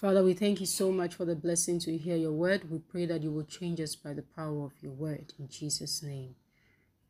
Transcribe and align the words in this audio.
Father, 0.00 0.22
we 0.22 0.32
thank 0.32 0.60
you 0.60 0.66
so 0.66 0.92
much 0.92 1.16
for 1.16 1.24
the 1.24 1.34
blessing 1.34 1.80
to 1.80 1.98
hear 1.98 2.14
your 2.14 2.30
word. 2.30 2.70
We 2.70 2.78
pray 2.78 3.04
that 3.06 3.24
you 3.24 3.32
will 3.32 3.42
change 3.42 3.80
us 3.80 3.96
by 3.96 4.12
the 4.12 4.22
power 4.22 4.64
of 4.64 4.80
your 4.80 4.92
word 4.92 5.32
in 5.40 5.48
Jesus' 5.48 6.04
name. 6.04 6.36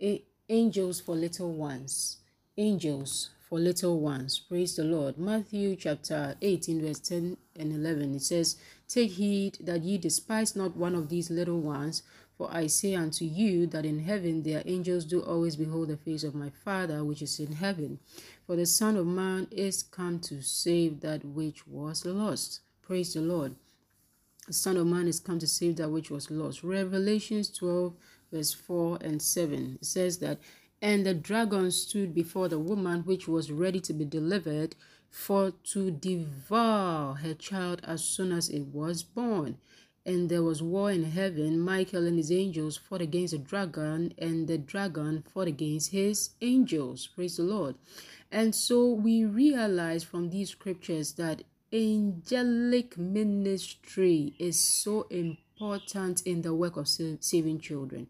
A- 0.01 0.25
angels 0.49 0.99
for 0.99 1.15
little 1.15 1.53
ones. 1.53 2.17
Angels 2.57 3.29
for 3.47 3.59
little 3.59 4.01
ones. 4.01 4.39
Praise 4.39 4.77
the 4.77 4.85
Lord. 4.85 5.19
Matthew 5.19 5.77
chapter 5.77 6.37
18, 6.41 6.81
verse 6.81 6.99
10 7.01 7.37
and 7.57 7.73
11. 7.75 8.15
It 8.15 8.23
says, 8.23 8.57
Take 8.89 9.11
heed 9.11 9.59
that 9.61 9.83
ye 9.83 9.99
despise 9.99 10.57
not 10.57 10.75
one 10.75 10.95
of 10.95 11.11
these 11.11 11.29
little 11.29 11.61
ones, 11.61 12.03
for 12.39 12.49
I 12.51 12.69
say 12.69 12.95
unto 12.95 13.27
you 13.27 13.67
that 13.67 13.85
in 13.85 13.99
heaven 13.99 14.45
their 14.45 14.63
angels 14.65 15.05
do 15.05 15.21
always 15.21 15.57
behold 15.57 15.89
the 15.89 15.99
face 15.99 16.25
of 16.25 16.35
my 16.35 16.49
Father 16.65 17.05
which 17.05 17.21
is 17.21 17.39
in 17.39 17.53
heaven. 17.53 17.99
For 18.47 18.57
the 18.57 18.65
Son 18.65 18.97
of 18.97 19.07
Man 19.07 19.47
is 19.51 19.83
come 19.83 20.21
to 20.21 20.41
save 20.41 21.01
that 21.01 21.23
which 21.23 21.67
was 21.67 22.07
lost. 22.07 22.61
Praise 22.89 23.13
the 23.13 23.21
Lord. 23.21 23.55
The 24.47 24.55
Son 24.55 24.79
of 24.79 24.87
Man 24.87 25.09
is 25.09 25.21
come 25.21 25.39
to 25.41 25.47
save 25.47 25.77
that 25.77 25.91
which 25.91 26.11
was 26.11 26.31
lost. 26.31 26.65
Revelations 26.65 27.51
12, 27.51 27.93
verse 28.33 28.55
4 28.55 29.01
and 29.03 29.21
7 29.21 29.79
says 29.83 30.21
that, 30.21 30.39
And 30.81 31.05
the 31.05 31.13
dragon 31.13 31.71
stood 31.71 32.15
before 32.15 32.49
the 32.49 32.59
woman 32.59 33.03
which 33.03 33.29
was 33.29 33.51
ready 33.51 33.79
to 33.81 33.93
be 33.93 34.07
delivered, 34.07 34.75
for 35.11 35.51
to 35.65 35.91
devour 35.91 37.17
her 37.17 37.35
child 37.35 37.83
as 37.85 38.03
soon 38.03 38.33
as 38.33 38.49
it 38.49 38.63
was 38.69 39.03
born 39.03 39.59
and 40.07 40.31
there 40.31 40.43
was 40.43 40.63
war 40.63 40.91
in 40.91 41.05
heaven. 41.05 41.61
Michael 41.61 42.07
and 42.07 42.17
his 42.17 42.33
angels 42.33 42.79
fought 42.79 43.03
against 43.03 43.33
the 43.33 43.39
dragon, 43.39 44.15
and 44.17 44.49
the 44.49 44.57
dragon 44.57 45.23
fought 45.35 45.49
against 45.49 45.91
his 45.91 46.31
angels. 46.41 47.07
Praise 47.09 47.37
the 47.37 47.43
Lord. 47.43 47.75
And 48.33 48.55
so 48.55 48.91
we 48.91 49.27
realize 49.27 50.05
from 50.05 50.31
these 50.31 50.49
scriptures 50.49 51.13
that 51.15 51.43
angelic 51.73 52.97
ministry 52.97 54.35
is 54.39 54.59
so 54.59 55.07
important 55.11 56.23
in 56.23 56.43
the 56.43 56.55
work 56.55 56.77
of 56.77 56.89
saving 56.89 57.61
children. 57.61 58.07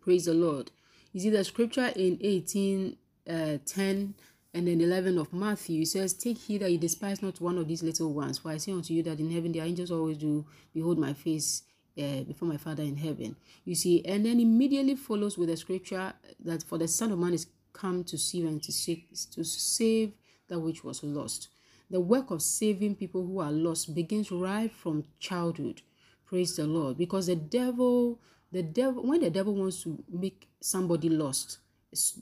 Praise 0.00 0.26
the 0.26 0.34
Lord. 0.34 0.70
You 1.12 1.20
see 1.20 1.30
the 1.30 1.44
scripture 1.44 1.92
in 1.94 2.18
18 2.20 2.96
uh, 3.28 3.58
10 3.64 4.14
and 4.54 4.66
then 4.66 4.80
11 4.80 5.18
of 5.18 5.32
Matthew 5.32 5.84
says, 5.84 6.12
Take 6.12 6.38
heed 6.38 6.58
that 6.58 6.70
you 6.70 6.78
despise 6.78 7.22
not 7.22 7.40
one 7.40 7.56
of 7.56 7.68
these 7.68 7.82
little 7.82 8.12
ones, 8.12 8.38
for 8.38 8.50
I 8.50 8.58
say 8.58 8.72
unto 8.72 8.92
you 8.92 9.02
that 9.04 9.18
in 9.18 9.30
heaven 9.30 9.52
the 9.52 9.60
angels 9.60 9.90
always 9.90 10.18
do 10.18 10.44
behold 10.74 10.98
my 10.98 11.14
face 11.14 11.62
uh, 11.98 12.22
before 12.22 12.48
my 12.48 12.58
Father 12.58 12.82
in 12.82 12.96
heaven. 12.96 13.36
You 13.64 13.74
see, 13.74 14.04
and 14.04 14.26
then 14.26 14.40
immediately 14.40 14.96
follows 14.96 15.38
with 15.38 15.48
the 15.48 15.56
scripture 15.56 16.12
that 16.44 16.62
for 16.62 16.78
the 16.78 16.88
Son 16.88 17.12
of 17.12 17.18
Man 17.18 17.32
is 17.32 17.46
come 17.72 18.04
to 18.04 18.18
save 18.18 18.44
and 18.44 18.62
to 18.62 18.72
save, 18.72 19.04
to 19.34 19.44
save 19.44 20.12
that 20.48 20.60
which 20.60 20.84
was 20.84 21.02
lost. 21.02 21.48
The 21.92 22.00
work 22.00 22.30
of 22.30 22.40
saving 22.40 22.96
people 22.96 23.26
who 23.26 23.38
are 23.40 23.52
lost 23.52 23.94
begins 23.94 24.32
right 24.32 24.72
from 24.72 25.04
childhood. 25.18 25.82
Praise 26.24 26.56
the 26.56 26.66
Lord. 26.66 26.96
Because 26.96 27.26
the 27.26 27.36
devil, 27.36 28.18
the 28.50 28.62
devil, 28.62 29.06
when 29.06 29.20
the 29.20 29.28
devil 29.28 29.54
wants 29.54 29.82
to 29.82 30.02
make 30.10 30.48
somebody 30.58 31.10
lost, 31.10 31.58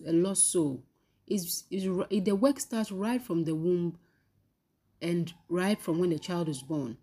a 0.05 0.13
lost 0.13 0.51
soul, 0.51 0.83
is, 1.29 1.63
is 1.71 1.85
the 1.85 2.35
work 2.35 2.59
starts 2.59 2.91
right 2.91 3.23
from 3.23 3.45
the 3.45 3.55
womb 3.55 3.97
and 5.01 5.33
right 5.49 5.81
from 5.81 6.01
when 6.01 6.11
the 6.11 6.19
child 6.19 6.49
is 6.49 6.63
born. 6.63 6.97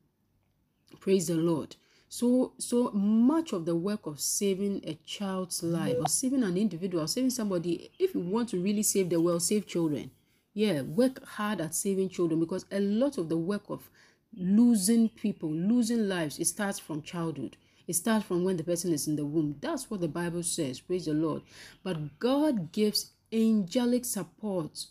Praise 0.99 1.27
the 1.27 1.35
Lord. 1.35 1.77
So, 2.09 2.51
so 2.57 2.91
much 2.91 3.53
of 3.53 3.65
the 3.65 3.77
work 3.77 4.05
of 4.05 4.19
saving 4.19 4.81
a 4.85 4.95
child's 5.05 5.63
life 5.63 5.95
or 5.97 6.09
saving 6.09 6.43
an 6.43 6.57
individual, 6.57 7.07
saving 7.07 7.29
somebody, 7.29 7.91
if 7.97 8.13
you 8.13 8.19
want 8.19 8.49
to 8.49 8.61
really 8.61 8.83
save 8.83 9.09
the 9.09 9.21
world, 9.21 9.41
save 9.41 9.65
children. 9.67 10.11
Yeah, 10.57 10.81
work 10.81 11.23
hard 11.23 11.61
at 11.61 11.75
saving 11.75 12.09
children 12.09 12.39
because 12.39 12.65
a 12.71 12.79
lot 12.79 13.19
of 13.19 13.29
the 13.29 13.37
work 13.37 13.69
of 13.69 13.91
losing 14.35 15.07
people, 15.07 15.51
losing 15.51 16.09
lives, 16.09 16.39
it 16.39 16.45
starts 16.45 16.79
from 16.79 17.03
childhood. 17.03 17.57
It 17.85 17.93
starts 17.93 18.25
from 18.25 18.43
when 18.43 18.57
the 18.57 18.63
person 18.63 18.91
is 18.91 19.07
in 19.07 19.17
the 19.17 19.23
womb. 19.23 19.57
That's 19.61 19.91
what 19.91 20.01
the 20.01 20.07
Bible 20.07 20.41
says. 20.41 20.79
Praise 20.79 21.05
the 21.05 21.13
Lord. 21.13 21.43
But 21.83 22.17
God 22.17 22.71
gives 22.71 23.11
angelic 23.31 24.03
support 24.03 24.85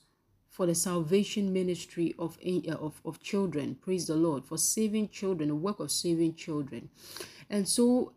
for 0.48 0.66
the 0.66 0.74
salvation 0.76 1.52
ministry 1.52 2.14
of, 2.16 2.38
uh, 2.46 2.70
of, 2.74 3.00
of 3.04 3.20
children. 3.20 3.74
Praise 3.82 4.06
the 4.06 4.14
Lord. 4.14 4.44
For 4.44 4.58
saving 4.58 5.08
children, 5.08 5.48
the 5.48 5.56
work 5.56 5.80
of 5.80 5.90
saving 5.90 6.36
children. 6.36 6.90
And 7.50 7.66
so 7.66 8.12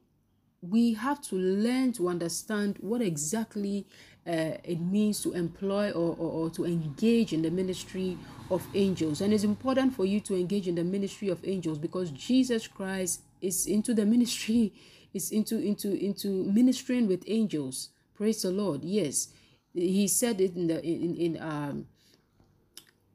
we 0.61 0.93
have 0.93 1.21
to 1.21 1.35
learn 1.35 1.93
to 1.93 2.09
understand 2.09 2.77
what 2.81 3.01
exactly 3.01 3.85
uh, 4.27 4.57
it 4.63 4.79
means 4.79 5.21
to 5.23 5.33
employ 5.33 5.91
or, 5.91 6.15
or, 6.19 6.31
or, 6.31 6.49
to 6.49 6.65
engage 6.65 7.31
in 7.33 7.41
the 7.41 7.49
ministry 7.49 8.17
of 8.51 8.65
angels. 8.75 9.21
And 9.21 9.33
it's 9.33 9.45
important 9.45 9.95
for 9.95 10.05
you 10.05 10.19
to 10.21 10.35
engage 10.35 10.67
in 10.67 10.75
the 10.75 10.83
ministry 10.83 11.29
of 11.29 11.39
angels 11.47 11.77
because 11.79 12.11
Jesus 12.11 12.67
Christ 12.67 13.21
is 13.41 13.65
into 13.65 13.93
the 13.93 14.05
ministry, 14.05 14.73
is 15.13 15.31
into 15.31 15.57
into 15.59 15.93
into 15.93 16.43
ministering 16.43 17.07
with 17.07 17.23
angels. 17.27 17.89
Praise 18.15 18.41
the 18.41 18.51
Lord. 18.51 18.83
Yes 18.83 19.29
he 19.73 20.07
said 20.07 20.41
it 20.41 20.55
in 20.55 20.67
the 20.67 20.83
in 20.83 21.15
in 21.15 21.41
um 21.41 21.85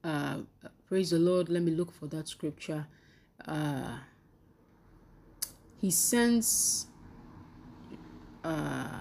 uh 0.03 0.39
praise 0.89 1.11
the 1.11 1.19
lord 1.19 1.49
let 1.49 1.63
me 1.63 1.73
look 1.73 1.93
for 1.93 2.07
that 2.07 2.29
scripture 2.29 2.87
uh 3.47 3.99
he 5.81 5.91
sends 5.91 6.87
uh 8.45 9.01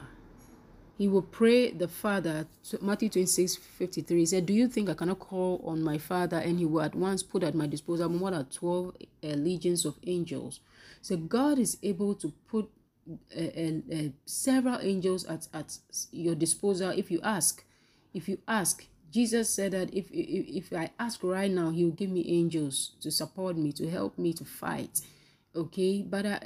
he 0.98 1.08
will 1.08 1.24
pray 1.24 1.72
the 1.72 1.88
father 1.88 2.48
matthew 2.82 3.10
26 3.10 3.56
53 3.56 4.20
he 4.20 4.26
said 4.26 4.46
do 4.46 4.54
you 4.54 4.68
think 4.68 4.90
i 4.90 4.94
cannot 4.94 5.20
call 5.20 5.62
on 5.66 5.84
my 5.84 5.98
father 5.98 6.38
and 6.38 6.60
he 6.60 6.66
will 6.66 6.82
at 6.82 6.96
once 6.96 7.24
put 7.24 7.44
at 7.44 7.56
my 7.56 7.68
disposal 7.68 8.10
more 8.10 8.32
than 8.32 8.46
12 8.46 8.96
uh, 9.24 9.28
legions 9.28 9.86
of 9.86 9.96
angels 10.06 10.60
so 11.02 11.18
god 11.18 11.60
is 11.60 11.78
able 11.84 12.16
to 12.16 12.32
put 12.48 12.70
and 13.36 13.84
uh, 13.92 13.96
uh, 13.96 14.10
several 14.26 14.80
angels 14.82 15.26
at, 15.26 15.48
at 15.54 15.78
your 16.12 16.36
disposal 16.36 16.90
if 16.92 17.12
you 17.12 17.20
ask. 17.24 17.64
If 18.14 18.30
you 18.30 18.40
ask, 18.48 18.86
Jesus 19.12 19.50
said 19.50 19.72
that 19.72 19.94
if, 19.94 20.10
if, 20.12 20.72
if 20.72 20.74
I 20.74 20.92
ask 21.00 21.24
right 21.24 21.52
now, 21.52 21.72
He 21.72 21.84
will 21.84 21.92
give 21.92 22.10
me 22.10 22.26
angels 22.28 22.92
to 23.02 23.12
support 23.12 23.58
me, 23.58 23.72
to 23.74 23.90
help 23.90 24.18
me 24.18 24.34
to 24.34 24.46
fight. 24.46 25.02
Okay, 25.56 26.02
but 26.02 26.26
uh, 26.26 26.40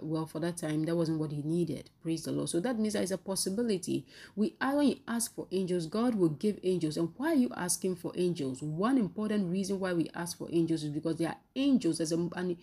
well, 0.00 0.24
for 0.24 0.40
that 0.40 0.56
time, 0.56 0.84
that 0.84 0.96
wasn't 0.96 1.18
what 1.20 1.30
he 1.30 1.42
needed. 1.42 1.90
Praise 2.02 2.24
the 2.24 2.32
Lord. 2.32 2.48
So 2.48 2.60
that 2.60 2.78
means 2.78 2.94
there's 2.94 3.10
a 3.10 3.18
possibility. 3.18 4.06
We 4.36 4.54
when 4.58 4.88
you 4.88 4.96
ask 5.06 5.34
for 5.34 5.46
angels, 5.52 5.86
God 5.86 6.14
will 6.14 6.30
give 6.30 6.58
angels. 6.62 6.96
And 6.96 7.12
why 7.18 7.32
are 7.32 7.34
you 7.34 7.50
asking 7.54 7.96
for 7.96 8.12
angels? 8.16 8.62
One 8.62 8.96
important 8.96 9.52
reason 9.52 9.80
why 9.80 9.92
we 9.92 10.08
ask 10.14 10.38
for 10.38 10.48
angels 10.50 10.82
is 10.82 10.88
because 10.88 11.16
there 11.16 11.28
are 11.28 11.36
angels. 11.54 11.98
There's 11.98 12.12
a, 12.12 12.56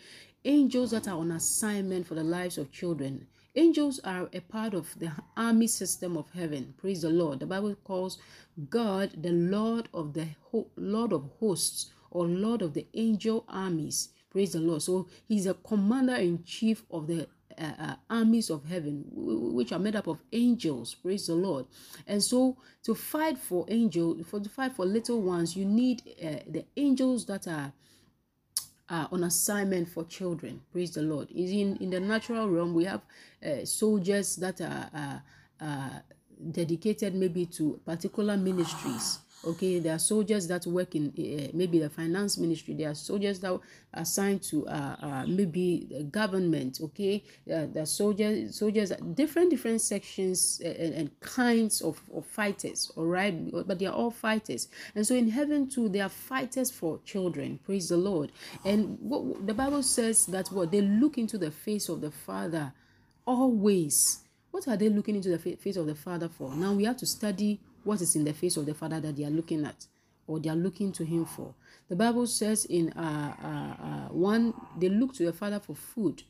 angels 0.43 0.89
that 0.89 1.07
are 1.07 1.19
on 1.19 1.31
assignment 1.31 2.07
for 2.07 2.15
the 2.15 2.23
lives 2.23 2.57
of 2.57 2.71
children. 2.71 3.27
Angels 3.55 3.99
are 4.03 4.27
a 4.33 4.39
part 4.39 4.73
of 4.73 4.97
the 4.97 5.11
army 5.37 5.67
system 5.67 6.17
of 6.17 6.31
heaven. 6.31 6.73
Praise 6.77 7.03
the 7.03 7.09
Lord. 7.09 7.41
The 7.41 7.45
Bible 7.45 7.75
calls 7.83 8.17
God 8.69 9.11
the 9.21 9.33
Lord 9.33 9.87
of 9.93 10.13
the 10.13 10.27
Lord 10.75 11.13
of 11.13 11.29
hosts 11.39 11.91
or 12.09 12.25
Lord 12.25 12.63
of 12.63 12.73
the 12.73 12.87
angel 12.95 13.45
armies. 13.47 14.09
Praise 14.31 14.53
the 14.53 14.59
Lord. 14.59 14.81
So 14.81 15.07
he's 15.27 15.45
a 15.45 15.53
commander 15.53 16.15
in 16.15 16.43
chief 16.43 16.83
of 16.89 17.07
the 17.07 17.27
uh, 17.57 17.71
uh, 17.79 17.95
armies 18.09 18.49
of 18.49 18.65
heaven, 18.65 19.03
which 19.13 19.71
are 19.71 19.79
made 19.79 19.95
up 19.95 20.07
of 20.07 20.21
angels. 20.31 20.95
Praise 20.95 21.27
the 21.27 21.35
Lord. 21.35 21.65
And 22.07 22.23
so, 22.23 22.57
to 22.83 22.95
fight 22.95 23.37
for 23.37 23.65
angels, 23.67 24.25
for 24.27 24.39
to 24.39 24.49
fight 24.49 24.73
for 24.73 24.85
little 24.85 25.21
ones, 25.21 25.55
you 25.55 25.65
need 25.65 26.01
uh, 26.23 26.37
the 26.47 26.65
angels 26.77 27.25
that 27.25 27.47
are 27.47 27.73
uh, 28.89 29.07
on 29.11 29.25
assignment 29.25 29.89
for 29.89 30.05
children. 30.05 30.61
Praise 30.71 30.91
the 30.91 31.01
Lord. 31.01 31.29
Is 31.31 31.51
in 31.51 31.77
in 31.77 31.89
the 31.89 31.99
natural 31.99 32.49
realm 32.49 32.73
we 32.73 32.85
have 32.85 33.01
uh, 33.45 33.65
soldiers 33.65 34.37
that 34.37 34.61
are 34.61 35.21
dedicated 36.51 37.13
maybe 37.13 37.45
to 37.45 37.79
particular 37.85 38.35
ministries 38.35 39.19
okay 39.45 39.79
there 39.79 39.95
are 39.95 39.99
soldiers 39.99 40.47
that 40.47 40.65
work 40.65 40.95
in 40.95 41.07
uh, 41.07 41.51
maybe 41.53 41.79
the 41.79 41.89
finance 41.89 42.37
ministry 42.37 42.73
there 42.73 42.89
are 42.89 42.95
soldiers 42.95 43.39
that 43.39 43.51
are 43.51 43.59
assigned 43.93 44.41
to 44.41 44.67
uh, 44.67 44.95
uh, 45.01 45.25
maybe 45.27 45.87
the 45.89 46.03
government 46.03 46.79
okay? 46.81 47.23
Uh, 47.51 47.65
the 47.73 47.85
soldiers 47.85 48.57
soldiers 48.57 48.91
different 49.13 49.49
different 49.49 49.81
sections 49.81 50.61
and, 50.63 50.93
and 50.93 51.19
kinds 51.19 51.81
of, 51.81 52.01
of 52.13 52.25
fighters 52.25 52.91
all 52.95 53.05
right? 53.05 53.51
But 53.67 53.79
they 53.79 53.85
are 53.85 53.93
all 53.93 54.11
fighters. 54.11 54.67
And 54.95 55.05
so 55.05 55.15
in 55.15 55.29
heaven 55.29 55.69
too 55.69 55.89
they 55.89 56.01
are 56.01 56.09
fighters 56.09 56.71
for 56.71 56.99
children 57.03 57.59
praise 57.65 57.89
the 57.89 57.97
lord. 57.97 58.31
And 58.63 58.97
what 58.99 59.45
the 59.45 59.53
bible 59.53 59.83
says 59.83 60.25
that 60.27 60.47
what? 60.49 60.71
They 60.71 60.81
look 60.81 61.17
into 61.17 61.37
the 61.37 61.51
face 61.51 61.89
of 61.89 62.01
the 62.01 62.11
father 62.11 62.73
always. 63.25 64.19
What 64.51 64.67
are 64.67 64.77
they 64.77 64.89
looking 64.89 65.15
into 65.15 65.29
the 65.29 65.39
face 65.39 65.77
of 65.77 65.87
the 65.87 65.95
father 65.95 66.29
for? 66.29 66.53
Now 66.53 66.73
we 66.73 66.83
have 66.83 66.97
to 66.97 67.05
study 67.05 67.61
what 67.83 68.01
is 68.01 68.15
in 68.15 68.23
the 68.23 68.33
face 68.33 68.57
of 68.57 68.65
the 68.65 68.73
Father 68.73 68.99
that 68.99 69.15
they 69.15 69.23
are 69.23 69.29
looking 69.29 69.65
at 69.65 69.87
or 70.27 70.39
they 70.39 70.49
are 70.49 70.55
looking 70.55 70.91
to 70.93 71.03
Him 71.03 71.25
for. 71.25 71.53
The 71.89 71.95
Bible 71.95 72.27
says 72.27 72.65
in 72.65 72.91
uh, 72.93 73.35
uh, 73.43 73.83
uh, 73.83 74.13
one, 74.13 74.53
they 74.77 74.89
look 74.89 75.13
to 75.15 75.25
the 75.25 75.33
Father 75.33 75.59
for 75.59 75.75
food, 75.75 76.23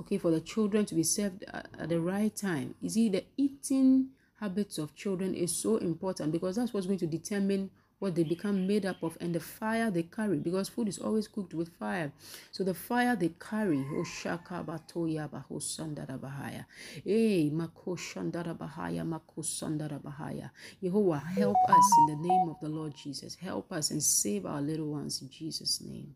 okay, 0.00 0.18
for 0.18 0.30
the 0.30 0.40
children 0.40 0.84
to 0.86 0.94
be 0.94 1.02
served 1.02 1.44
at, 1.44 1.68
at 1.78 1.88
the 1.88 2.00
right 2.00 2.34
time. 2.34 2.74
You 2.80 2.90
see, 2.90 3.08
the 3.08 3.24
eating 3.36 4.10
habits 4.38 4.78
of 4.78 4.94
children 4.94 5.34
is 5.34 5.54
so 5.54 5.76
important 5.78 6.32
because 6.32 6.56
that's 6.56 6.72
what's 6.72 6.86
going 6.86 6.98
to 6.98 7.06
determine 7.06 7.70
what 8.00 8.14
they 8.16 8.24
become 8.24 8.66
made 8.66 8.84
up 8.86 9.02
of 9.02 9.16
and 9.20 9.34
the 9.34 9.40
fire 9.40 9.90
they 9.90 10.02
carry 10.02 10.38
because 10.38 10.68
food 10.68 10.88
is 10.88 10.98
always 10.98 11.28
cooked 11.28 11.54
with 11.54 11.68
fire. 11.78 12.12
So 12.50 12.64
the 12.64 12.74
fire 12.74 13.14
they 13.14 13.30
carry 13.38 13.84
oh 13.94 14.04
shaka 14.04 14.64
batoya 14.66 15.28
baho 15.30 15.60
sandara 15.60 16.18
bahaya 16.18 16.64
eh 17.06 17.50
mako 17.52 17.96
shandara 17.96 18.56
bahaya 18.58 19.06
mako 19.06 19.42
sandara 19.42 20.00
bahaya 20.00 20.50
Jehovah 20.82 21.18
help 21.20 21.56
us 21.68 21.92
in 22.00 22.06
the 22.16 22.28
name 22.28 22.48
of 22.48 22.56
the 22.60 22.68
Lord 22.68 22.94
Jesus. 22.96 23.36
Help 23.36 23.70
us 23.72 23.90
and 23.92 24.02
save 24.02 24.46
our 24.46 24.62
little 24.62 24.88
ones 24.88 25.22
in 25.22 25.30
Jesus 25.30 25.80
name. 25.80 26.14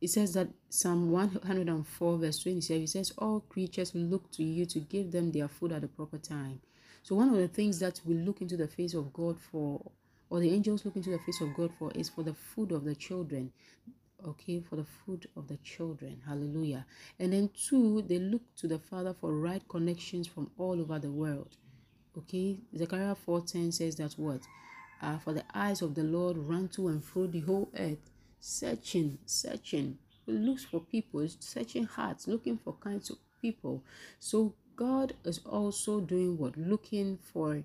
It 0.00 0.10
says 0.10 0.34
that 0.34 0.48
Psalm 0.68 1.10
104, 1.10 2.18
verse 2.18 2.38
27, 2.40 2.82
it 2.82 2.88
says, 2.90 3.12
All 3.18 3.40
creatures 3.40 3.94
look 3.94 4.30
to 4.32 4.44
you 4.44 4.66
to 4.66 4.78
give 4.80 5.10
them 5.10 5.32
their 5.32 5.48
food 5.48 5.72
at 5.72 5.80
the 5.80 5.88
proper 5.88 6.18
time. 6.18 6.60
So 7.06 7.14
one 7.14 7.28
of 7.28 7.36
the 7.36 7.46
things 7.46 7.78
that 7.78 8.00
we 8.04 8.14
look 8.14 8.40
into 8.40 8.56
the 8.56 8.66
face 8.66 8.92
of 8.92 9.12
God 9.12 9.38
for, 9.38 9.80
or 10.28 10.40
the 10.40 10.50
angels 10.50 10.84
look 10.84 10.96
into 10.96 11.10
the 11.10 11.20
face 11.20 11.40
of 11.40 11.54
God 11.54 11.70
for, 11.78 11.92
is 11.92 12.08
for 12.08 12.24
the 12.24 12.34
food 12.34 12.72
of 12.72 12.82
the 12.82 12.96
children. 12.96 13.52
Okay, 14.26 14.58
for 14.58 14.74
the 14.74 14.84
food 14.84 15.28
of 15.36 15.46
the 15.46 15.56
children. 15.58 16.20
Hallelujah. 16.26 16.84
And 17.20 17.32
then 17.32 17.50
two, 17.56 18.02
they 18.02 18.18
look 18.18 18.42
to 18.56 18.66
the 18.66 18.80
Father 18.80 19.14
for 19.20 19.32
right 19.32 19.62
connections 19.68 20.26
from 20.26 20.50
all 20.58 20.80
over 20.80 20.98
the 20.98 21.12
world. 21.12 21.56
Okay, 22.18 22.58
Zechariah 22.76 23.14
4:10 23.14 23.72
says 23.72 23.94
that 23.96 24.14
what? 24.14 24.40
Uh, 25.00 25.18
for 25.18 25.32
the 25.32 25.44
eyes 25.54 25.82
of 25.82 25.94
the 25.94 26.02
Lord 26.02 26.36
run 26.36 26.66
to 26.70 26.88
and 26.88 27.04
fro 27.04 27.28
the 27.28 27.38
whole 27.38 27.70
earth, 27.78 28.10
searching, 28.40 29.18
searching, 29.26 29.96
looks 30.26 30.64
for 30.64 30.80
people, 30.80 31.24
searching 31.38 31.84
hearts, 31.84 32.26
looking 32.26 32.58
for 32.58 32.72
kinds 32.80 33.10
of 33.10 33.18
people. 33.40 33.84
So 34.18 34.54
God 34.76 35.14
is 35.24 35.40
also 35.46 36.00
doing 36.00 36.36
what? 36.36 36.56
Looking 36.56 37.18
for 37.32 37.62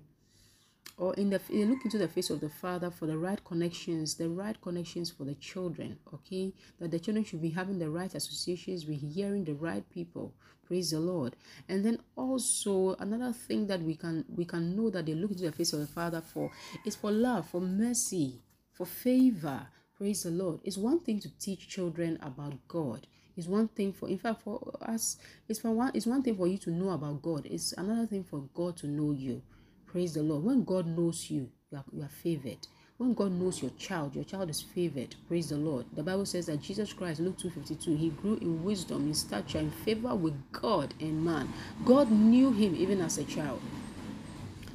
or 0.98 1.14
in 1.14 1.30
the 1.30 1.40
look 1.50 1.84
into 1.84 1.98
the 1.98 2.08
face 2.08 2.30
of 2.30 2.40
the 2.40 2.48
father 2.48 2.90
for 2.90 3.06
the 3.06 3.16
right 3.16 3.42
connections 3.44 4.14
the 4.14 4.28
right 4.28 4.60
connections 4.60 5.10
for 5.10 5.24
the 5.24 5.34
children 5.34 5.98
okay? 6.12 6.52
That 6.78 6.90
the 6.90 6.98
children 6.98 7.24
should 7.24 7.42
be 7.42 7.50
having 7.50 7.78
the 7.78 7.90
right 7.90 8.14
associations 8.14 8.86
with 8.86 9.00
hearing 9.00 9.44
the 9.44 9.54
right 9.54 9.88
people. 9.90 10.34
Praise 10.66 10.90
the 10.90 11.00
lord. 11.00 11.36
And 11.68 11.84
then 11.84 11.98
also 12.16 12.94
another 12.98 13.32
thing 13.32 13.66
that 13.66 13.82
we 13.82 13.94
can 13.94 14.24
we 14.34 14.44
can 14.44 14.76
know 14.76 14.90
that 14.90 15.06
they 15.06 15.14
look 15.14 15.32
into 15.32 15.44
the 15.44 15.52
face 15.52 15.72
of 15.72 15.80
the 15.80 15.86
father 15.86 16.20
for 16.20 16.50
is 16.84 16.96
for 16.96 17.10
love 17.10 17.48
for 17.48 17.60
mercy 17.60 18.40
for 18.72 18.86
favor. 18.86 19.66
Praise 19.96 20.22
the 20.22 20.30
lord. 20.30 20.60
It's 20.64 20.78
one 20.78 21.00
thing 21.00 21.20
to 21.20 21.30
teach 21.38 21.68
children 21.68 22.18
about 22.22 22.54
god 22.68 23.06
it's 23.36 23.46
one 23.46 23.68
thing 23.68 23.92
for 23.92 24.08
in 24.08 24.18
fact 24.18 24.42
for 24.42 24.60
us 24.82 25.16
it's 25.48 25.60
for 25.60 25.70
one 25.70 25.90
it's 25.94 26.06
one 26.06 26.22
thing 26.22 26.36
for 26.36 26.46
you 26.46 26.58
to 26.58 26.70
know 26.70 26.90
about 26.90 27.22
god. 27.22 27.46
It's 27.46 27.72
another 27.72 28.06
thing 28.06 28.24
for 28.24 28.44
god 28.54 28.76
to 28.78 28.86
know 28.86 29.12
you. 29.12 29.42
Praise 29.86 30.14
the 30.14 30.22
lord. 30.22 30.44
When 30.44 30.64
god 30.64 30.86
knows 30.86 31.30
you 31.30 31.50
you 31.70 31.78
are, 31.78 31.84
you 31.92 32.02
are 32.02 32.08
favored. 32.08 32.66
When 32.98 33.14
god 33.14 33.32
knows 33.32 33.62
your 33.62 33.72
child 33.72 34.14
your 34.14 34.24
child 34.24 34.50
is 34.50 34.60
favored. 34.60 35.14
Praise 35.28 35.48
the 35.48 35.56
lord. 35.56 35.86
The 35.94 36.02
bible 36.02 36.26
says 36.26 36.46
that 36.46 36.62
jesus 36.62 36.92
christ 36.92 37.20
luke 37.20 37.38
252 37.38 37.96
he 37.96 38.10
grew 38.10 38.36
in 38.36 38.62
wisdom 38.64 39.06
in 39.08 39.14
stature 39.14 39.58
in 39.58 39.70
favor 39.70 40.14
with 40.14 40.34
god 40.52 40.94
and 41.00 41.24
man. 41.24 41.52
God 41.84 42.10
knew 42.10 42.52
him 42.52 42.74
even 42.74 43.00
as 43.00 43.18
a 43.18 43.24
child. 43.24 43.60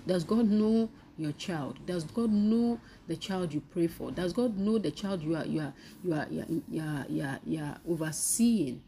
Does 0.06 0.24
god 0.24 0.50
know 0.50 0.90
your 1.18 1.32
child? 1.34 1.86
Does 1.86 2.04
god 2.04 2.32
know 2.32 2.80
the 3.08 3.16
child 3.16 3.54
you 3.54 3.62
pray 3.62 3.88
for? 3.88 4.12
Does 4.12 4.34
god 4.34 4.58
know 4.58 4.78
the 4.78 4.92
child 4.92 5.22
you 5.24 5.36
are 5.36 5.46
you 5.46 5.62
are 5.62 5.74
you 6.04 6.14
are 6.14 6.28
you 6.30 6.42
are, 6.42 6.46
you 6.70 6.82
are, 6.82 7.06
you 7.10 7.24
are, 7.24 7.40
you 7.46 7.64
are 7.64 7.78
overseeing? 7.88 8.82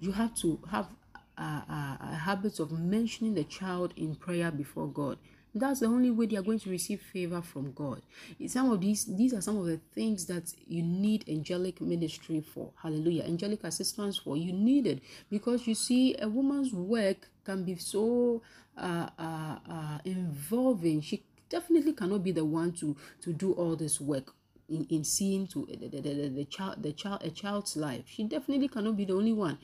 You 0.00 0.12
have 0.12 0.34
to 0.36 0.58
have 0.70 0.88
a, 1.36 1.42
a, 1.42 1.98
a 2.00 2.14
habit 2.14 2.60
of 2.60 2.72
mentioning 2.72 3.34
the 3.34 3.44
child 3.44 3.92
in 3.96 4.14
prayer 4.14 4.50
before 4.50 4.88
god. 4.88 5.18
That's 5.54 5.80
the 5.80 5.86
only 5.86 6.10
way 6.10 6.26
they 6.26 6.36
are 6.36 6.42
going 6.42 6.60
to 6.60 6.70
receive 6.70 7.02
favor 7.02 7.42
from 7.42 7.72
god. 7.72 8.00
Some 8.46 8.70
of 8.70 8.80
these 8.80 9.04
these 9.04 9.34
are 9.34 9.42
some 9.42 9.58
of 9.58 9.66
the 9.66 9.78
things 9.94 10.24
that 10.26 10.52
you 10.66 10.82
need 10.82 11.28
angelic 11.28 11.80
ministry 11.80 12.40
for. 12.40 12.70
Hallelujah. 12.82 13.24
Angelic 13.24 13.62
assistance 13.64 14.16
for. 14.16 14.36
You 14.36 14.52
need 14.52 14.86
it 14.86 15.02
because 15.30 15.66
you 15.66 15.74
see 15.74 16.16
a 16.18 16.28
woman's 16.28 16.72
work 16.72 17.28
can 17.44 17.64
be 17.64 17.76
so 17.76 18.40
uh, 18.78 19.08
uh, 19.18 19.58
uh, 19.68 19.98
involving. 20.06 21.02
She 21.02 21.22
definitely 21.52 21.92
cannot 21.92 22.22
be 22.24 22.32
the 22.32 22.44
one 22.44 22.72
to 22.80 22.96
to 23.24 23.32
do 23.32 23.52
all 23.52 23.76
this 23.76 24.00
work 24.00 24.34
in, 24.68 24.86
in 24.88 25.04
seeing 25.04 25.46
to 25.48 25.66
the, 25.68 25.88
the, 25.88 26.00
the, 26.00 26.28
the 26.28 26.44
child 26.46 26.82
the 26.82 26.92
child 26.92 27.20
a 27.22 27.30
child's 27.30 27.76
life. 27.76 28.04
She 28.06 28.24
definitely 28.24 28.68
cannot 28.68 28.96
be 28.96 29.04
the 29.04 29.14
only 29.14 29.32
one. 29.32 29.58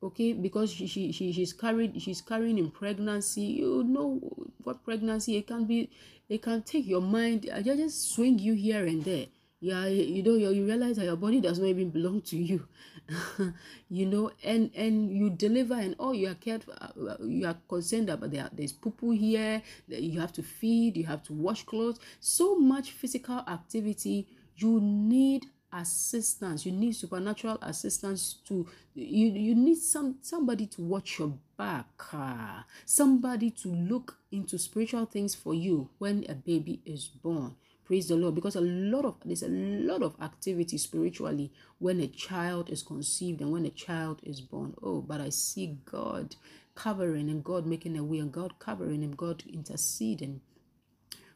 Okay? 0.00 0.32
Because 0.32 0.70
she, 0.72 0.86
she, 0.86 1.10
she 1.12 1.32
she's 1.32 1.52
carried 1.52 2.00
she's 2.00 2.20
carrying 2.20 2.58
in 2.58 2.70
pregnancy. 2.70 3.42
You 3.60 3.84
know 3.84 4.20
what 4.62 4.84
pregnancy 4.84 5.36
it 5.36 5.46
can 5.46 5.64
be 5.64 5.90
it 6.28 6.40
can 6.42 6.62
take 6.62 6.86
your 6.86 7.02
mind 7.02 7.48
uh, 7.52 7.56
I 7.56 7.62
just 7.62 8.12
swing 8.14 8.38
you 8.38 8.54
here 8.54 8.86
and 8.86 9.04
there. 9.04 9.26
Yeah 9.60 9.86
you 9.86 10.22
know 10.22 10.36
you, 10.36 10.50
you 10.50 10.64
realize 10.64 10.96
that 10.96 11.04
your 11.06 11.16
body 11.16 11.40
does 11.40 11.58
not 11.58 11.66
even 11.66 11.90
belong 11.90 12.22
to 12.30 12.36
you 12.36 12.68
you 13.88 14.04
know 14.04 14.30
and 14.44 14.70
and 14.74 15.10
you 15.10 15.30
deliver 15.30 15.74
and 15.74 15.96
oh 15.98 16.12
you 16.12 16.28
are 16.28 16.34
cared 16.34 16.62
uh, 16.80 16.88
you 17.20 17.46
are 17.46 17.56
concerned 17.68 18.10
about 18.10 18.30
there 18.30 18.48
there's 18.52 18.72
poo 18.72 19.10
here 19.10 19.62
you 19.88 20.20
have 20.20 20.32
to 20.32 20.42
feed 20.42 20.96
you 20.96 21.06
have 21.06 21.22
to 21.22 21.32
wash 21.32 21.64
clothes. 21.64 21.98
So 22.20 22.56
much 22.58 22.92
physical 22.92 23.38
activity 23.48 24.26
you 24.56 24.80
need 24.80 25.46
assistance. 25.72 26.64
You 26.64 26.72
need 26.72 26.96
supernatural 26.96 27.58
assistance 27.62 28.36
to 28.46 28.66
you 28.94 29.28
you 29.28 29.54
need 29.54 29.76
some 29.76 30.16
somebody 30.22 30.66
to 30.66 30.82
watch 30.82 31.18
your 31.18 31.34
back 31.56 31.86
uh, 32.12 32.62
somebody 32.84 33.50
to 33.50 33.68
look 33.68 34.16
into 34.32 34.58
spiritual 34.58 35.06
things 35.06 35.34
for 35.34 35.54
you 35.54 35.88
when 35.98 36.24
a 36.28 36.34
baby 36.34 36.80
is 36.84 37.06
born 37.06 37.54
praise 37.88 38.08
the 38.08 38.14
lord 38.16 38.34
because 38.34 38.54
a 38.54 38.60
lot 38.60 39.06
of 39.06 39.14
there's 39.24 39.42
a 39.42 39.48
lot 39.48 40.02
of 40.02 40.14
activity 40.20 40.76
spiritually 40.76 41.50
when 41.78 42.00
a 42.00 42.06
child 42.06 42.68
is 42.68 42.82
conceived 42.82 43.40
and 43.40 43.50
when 43.50 43.64
a 43.64 43.70
child 43.70 44.20
is 44.22 44.42
born. 44.42 44.74
Oh 44.82 45.00
but 45.00 45.22
i 45.22 45.30
see 45.30 45.78
god 45.86 46.36
covering 46.74 47.30
and 47.30 47.42
god 47.42 47.66
making 47.66 47.96
a 47.96 48.04
way 48.04 48.18
and 48.18 48.30
god 48.30 48.58
covering 48.58 49.02
and 49.02 49.16
god 49.16 49.42
interceding 49.50 50.42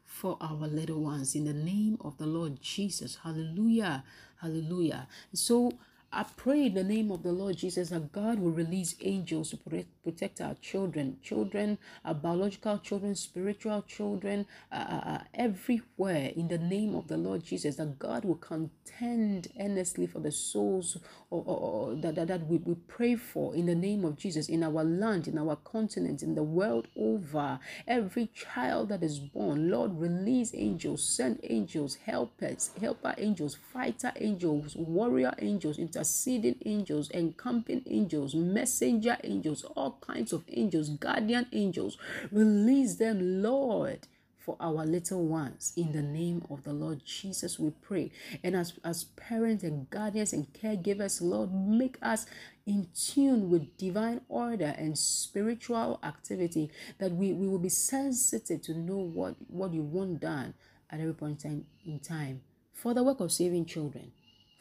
for 0.05 0.37
our 0.43 0.69
little 0.69 1.01
ones 1.01 1.35
in 1.35 1.47
the 1.47 1.55
name 1.55 1.97
of 2.03 2.19
the 2.19 2.27
lord 2.27 2.61
jesus. 2.61 3.19
Hallelujah. 3.25 4.05
Hallelujah. 4.43 5.09
So 5.33 5.73
I 6.15 6.27
pray 6.37 6.67
in 6.67 6.75
the 6.75 6.85
name 6.85 7.11
of 7.11 7.23
the 7.23 7.33
Lord 7.33 7.57
Jesus 7.57 7.89
that 7.89 8.13
God 8.13 8.39
will 8.39 8.51
release 8.51 8.97
angels 9.01 9.49
to 9.51 9.57
protect, 9.57 10.43
our 10.43 10.55
children, 10.61 11.17
children, 11.23 11.79
our 12.05 12.13
biological 12.13 12.79
children, 12.81 13.15
spiritual 13.15 13.81
children, 13.89 14.45
uh, 14.71 14.75
uh, 14.75 15.09
uh, 15.09 15.19
everywhere 15.33 16.31
in 16.37 16.49
the 16.49 16.59
name 16.59 16.95
of 16.95 17.09
the 17.09 17.17
Lord 17.17 17.43
Jesus. 17.45 17.77
That 17.77 17.99
God 17.99 18.27
will 18.27 18.35
contend 18.37 19.49
earnestly 19.59 20.07
for 20.07 20.21
the 20.21 20.31
souls 20.31 20.99
or, 21.31 21.43
or, 21.47 21.57
or 21.57 21.95
that, 22.03 22.17
that, 22.17 22.29
that 22.29 22.47
we, 22.47 22.59
we 22.59 22.75
pray 22.75 23.17
for 23.17 23.55
in 23.55 23.65
the 23.65 23.75
name 23.75 24.05
of 24.05 24.19
Jesus 24.19 24.51
in 24.51 24.63
our 24.63 24.85
land, 24.85 25.29
in 25.29 25.39
our 25.39 25.57
continent, 25.57 26.23
in 26.23 26.35
the 26.35 26.43
world 26.43 26.89
over. 26.95 27.59
Every 27.89 28.27
child 28.35 28.91
that 28.91 29.03
is 29.03 29.19
born, 29.19 29.71
Lord, 29.71 29.99
release 29.99 30.53
angels, 30.55 31.03
send 31.09 31.41
angels, 31.45 31.97
helpers, 32.05 32.71
helper 32.79 33.15
angels, 33.17 33.57
fighter 33.73 34.13
angels, 34.17 34.77
warrior 34.77 35.33
angels, 35.39 35.79
into 35.79 36.02
interceding 36.03 36.57
angels, 36.67 37.11
encamping 37.11 37.83
angels, 37.87 38.35
messenger 38.35 39.17
angels, 39.23 39.63
all 39.77 39.99
kinds 40.01 40.33
of 40.33 40.43
angels, 40.49 40.89
guardian 40.91 41.47
angels. 41.53 41.97
Release 42.33 42.97
them, 42.97 43.43
Lord 43.43 44.09
for 44.37 44.57
our 44.59 44.85
little 44.85 45.25
ones. 45.25 45.73
In 45.77 45.93
the 45.93 46.03
name 46.03 46.45
of 46.51 46.65
the 46.65 46.73
Lord 46.73 47.05
Jesus 47.05 47.61
we 47.61 47.71
pray. 47.71 48.11
And 48.43 48.57
as 48.57 48.73
as 48.85 49.05
parents 49.05 49.63
and 49.63 49.89
guardians 49.89 50.33
and 50.33 50.53
caregivers 50.53 51.23
Lord 51.23 51.55
make 51.55 51.97
us 52.03 52.27
in 52.67 52.89
tune 52.93 53.49
with 53.51 53.77
divine 53.77 54.23
order 54.29 54.75
and 54.77 54.99
spiritual 54.99 56.01
activity 56.03 56.73
that 56.99 57.13
we, 57.13 57.33
we 57.33 57.47
will 57.47 57.61
be 57.61 57.69
sensitive 57.69 58.63
to 58.63 58.75
know 58.75 58.99
what 58.99 59.37
what 59.47 59.73
you 59.73 59.83
want 59.83 60.19
done 60.19 60.55
at 60.91 60.99
every 60.99 61.15
point 61.15 61.45
in 61.45 62.01
time. 62.01 62.41
For 62.73 62.95
the 62.95 63.05
work 63.05 63.21
of 63.21 63.31
saving 63.31 63.67
children 63.67 64.11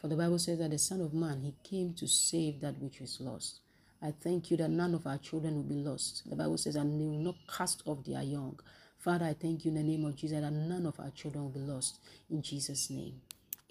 for 0.01 0.07
the 0.07 0.15
Bible 0.15 0.39
says 0.39 0.57
that 0.57 0.71
the 0.71 0.79
Son 0.79 0.99
of 0.99 1.13
Man, 1.13 1.41
he 1.43 1.53
came 1.63 1.93
to 1.93 2.07
save 2.07 2.59
that 2.61 2.81
which 2.81 3.01
is 3.01 3.19
lost. 3.21 3.59
I 4.01 4.11
thank 4.19 4.49
you 4.49 4.57
that 4.57 4.71
none 4.71 4.95
of 4.95 5.05
our 5.05 5.19
children 5.19 5.55
will 5.57 5.63
be 5.63 5.75
lost. 5.75 6.27
The 6.27 6.35
Bible 6.35 6.57
says, 6.57 6.75
and 6.75 6.99
they 6.99 7.05
will 7.05 7.23
not 7.23 7.35
cast 7.47 7.83
off 7.85 8.03
their 8.03 8.23
young. 8.23 8.59
Father, 8.97 9.25
I 9.25 9.33
thank 9.33 9.63
you 9.63 9.69
in 9.69 9.75
the 9.75 9.83
name 9.83 10.03
of 10.05 10.15
Jesus 10.15 10.41
that 10.41 10.51
none 10.51 10.87
of 10.87 10.99
our 10.99 11.11
children 11.11 11.43
will 11.43 11.51
be 11.51 11.59
lost. 11.59 11.99
In 12.31 12.41
Jesus' 12.41 12.89
name, 12.89 13.21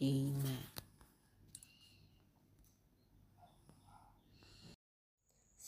amen. 0.00 0.58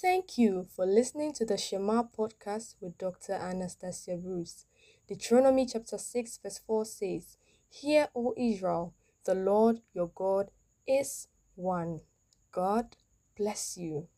Thank 0.01 0.39
you 0.39 0.67
for 0.75 0.87
listening 0.87 1.33
to 1.35 1.45
the 1.45 1.59
Shema 1.59 2.05
podcast 2.05 2.77
with 2.81 2.99
Dr. 2.99 3.33
Anastasia 3.33 4.17
Bruce. 4.17 4.67
Deuteronomy 5.09 5.67
chapter 5.67 5.99
6, 5.99 6.39
verse 6.41 6.61
4 6.65 6.85
says, 6.85 7.37
Hear, 7.69 8.09
O 8.15 8.33
Israel, 8.37 8.95
the 9.25 9.35
Lord 9.35 9.81
your 9.95 10.11
God 10.15 10.51
is 10.87 11.29
one. 11.55 12.01
God 12.51 12.97
bless 13.37 13.77
you. 13.77 14.09